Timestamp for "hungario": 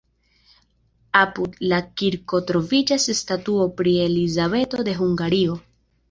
5.03-5.59